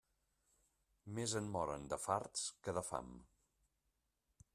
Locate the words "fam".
2.89-3.13